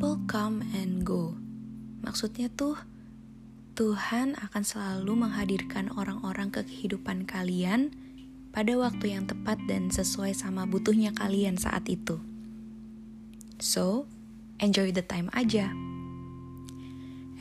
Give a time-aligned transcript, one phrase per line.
[0.00, 1.36] People come and go.
[2.00, 2.72] Maksudnya tuh
[3.76, 7.92] Tuhan akan selalu menghadirkan orang-orang ke kehidupan kalian
[8.48, 12.16] pada waktu yang tepat dan sesuai sama butuhnya kalian saat itu.
[13.60, 14.08] So,
[14.56, 15.68] enjoy the time aja.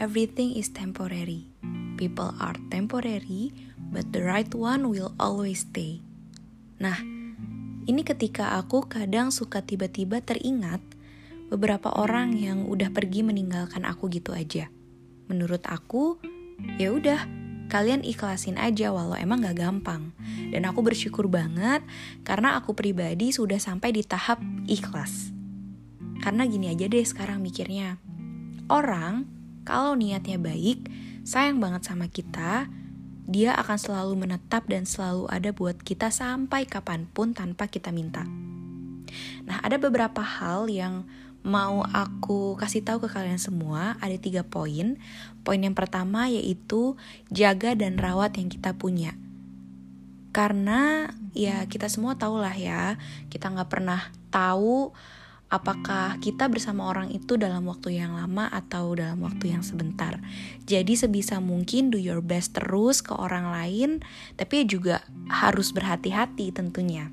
[0.03, 1.47] Everything is temporary.
[1.95, 3.55] People are temporary,
[3.87, 6.03] but the right one will always stay.
[6.75, 6.99] Nah,
[7.87, 10.98] ini ketika aku kadang suka tiba-tiba teringat
[11.49, 14.69] beberapa orang yang udah pergi meninggalkan aku gitu aja.
[15.29, 16.21] Menurut aku,
[16.77, 17.25] ya udah,
[17.69, 20.13] kalian ikhlasin aja walau emang gak gampang.
[20.49, 21.85] Dan aku bersyukur banget
[22.25, 25.33] karena aku pribadi sudah sampai di tahap ikhlas.
[26.21, 27.97] Karena gini aja deh sekarang mikirnya.
[28.69, 29.29] Orang
[29.69, 30.89] kalau niatnya baik,
[31.21, 32.65] sayang banget sama kita,
[33.29, 38.25] dia akan selalu menetap dan selalu ada buat kita sampai kapan pun tanpa kita minta.
[39.45, 41.05] Nah, ada beberapa hal yang
[41.49, 43.97] mau aku kasih tahu ke kalian semua.
[43.99, 45.01] Ada tiga poin.
[45.41, 46.95] Poin yang pertama yaitu
[47.33, 49.17] jaga dan rawat yang kita punya.
[50.29, 53.01] Karena ya kita semua tahu lah ya,
[53.33, 54.93] kita nggak pernah tahu
[55.49, 60.21] apakah kita bersama orang itu dalam waktu yang lama atau dalam waktu yang sebentar.
[60.69, 64.05] Jadi sebisa mungkin do your best terus ke orang lain,
[64.37, 67.09] tapi juga harus berhati-hati tentunya.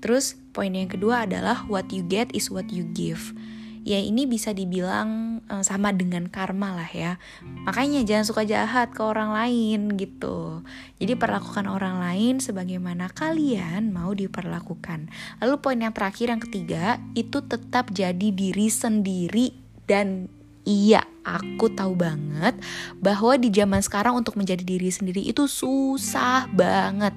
[0.00, 3.32] Terus poin yang kedua adalah what you get is what you give
[3.80, 7.16] ya ini bisa dibilang uh, sama dengan karma lah ya.
[7.64, 10.60] Makanya jangan suka jahat ke orang lain gitu.
[11.00, 15.08] Jadi perlakukan orang lain sebagaimana kalian mau diperlakukan.
[15.40, 19.56] Lalu poin yang terakhir yang ketiga itu tetap jadi diri sendiri
[19.88, 20.28] dan
[20.60, 22.52] Iya, aku tahu banget
[23.00, 27.16] bahwa di zaman sekarang untuk menjadi diri sendiri itu susah banget.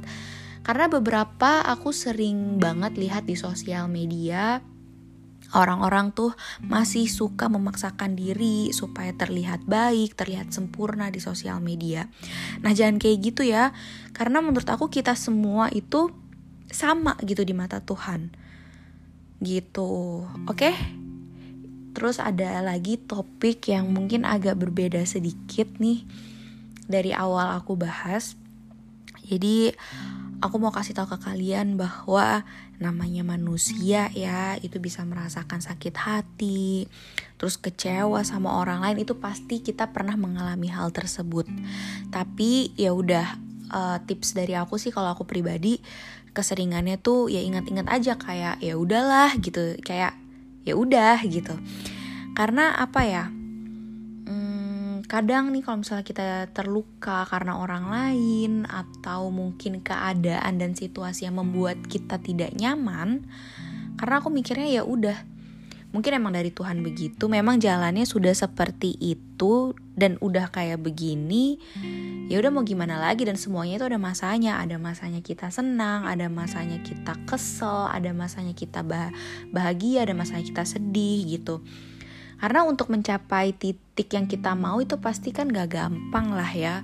[0.64, 4.64] Karena beberapa aku sering banget lihat di sosial media
[5.54, 6.34] orang-orang tuh
[6.66, 12.10] masih suka memaksakan diri supaya terlihat baik, terlihat sempurna di sosial media.
[12.66, 13.72] Nah, jangan kayak gitu ya.
[14.12, 16.10] Karena menurut aku kita semua itu
[16.74, 18.34] sama gitu di mata Tuhan.
[19.40, 20.26] Gitu.
[20.50, 20.74] Oke?
[20.74, 20.76] Okay?
[21.94, 26.02] Terus ada lagi topik yang mungkin agak berbeda sedikit nih
[26.90, 28.34] dari awal aku bahas.
[29.22, 29.70] Jadi
[30.44, 32.44] aku mau kasih tahu ke kalian bahwa
[32.84, 36.92] namanya manusia ya itu bisa merasakan sakit hati
[37.40, 41.48] terus kecewa sama orang lain itu pasti kita pernah mengalami hal tersebut.
[42.12, 43.40] Tapi ya udah
[43.72, 45.80] uh, tips dari aku sih kalau aku pribadi
[46.36, 50.16] keseringannya tuh ya ingat-ingat aja kayak ya udahlah gitu kayak
[50.68, 51.56] ya udah gitu.
[52.36, 53.24] Karena apa ya
[55.06, 61.38] kadang nih kalau misalnya kita terluka karena orang lain atau mungkin keadaan dan situasi yang
[61.38, 63.28] membuat kita tidak nyaman
[64.00, 65.16] karena aku mikirnya ya udah
[65.94, 71.62] mungkin emang dari Tuhan begitu memang jalannya sudah seperti itu dan udah kayak begini
[72.34, 73.30] ya udah mau gimana lagi?
[73.30, 78.58] Dan semuanya itu ada masanya ada masanya kita senang ada masanya kita kesel ada masanya
[78.58, 78.82] kita
[79.54, 81.62] bahagia ada masanya kita sedih gitu
[82.44, 86.84] karena untuk mencapai titik yang kita mau itu pasti kan gak gampang lah ya.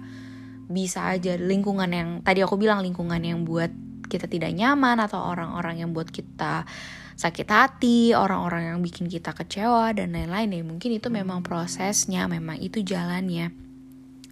[0.72, 3.68] Bisa aja lingkungan yang tadi aku bilang lingkungan yang buat
[4.08, 6.64] kita tidak nyaman atau orang-orang yang buat kita
[7.20, 10.64] sakit hati, orang-orang yang bikin kita kecewa dan lain-lain ya.
[10.64, 13.52] Mungkin itu memang prosesnya, memang itu jalannya.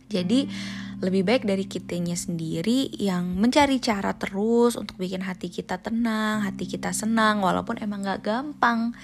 [0.08, 0.48] Jadi
[1.04, 6.72] lebih baik dari kitanya sendiri yang mencari cara terus untuk bikin hati kita tenang, hati
[6.72, 8.96] kita senang, walaupun emang gak gampang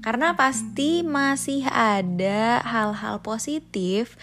[0.00, 4.16] karena pasti masih ada hal-hal positif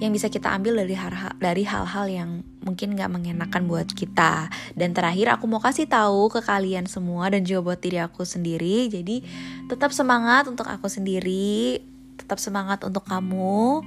[0.00, 2.30] yang bisa kita ambil dari hal-hal dari hal-hal yang
[2.64, 4.48] mungkin nggak mengenakan buat kita.
[4.74, 8.88] Dan terakhir aku mau kasih tahu ke kalian semua dan juga buat diri aku sendiri.
[8.88, 9.22] Jadi
[9.68, 11.80] tetap semangat untuk aku sendiri,
[12.16, 13.84] tetap semangat untuk kamu,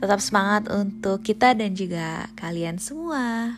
[0.00, 3.56] tetap semangat untuk kita dan juga kalian semua.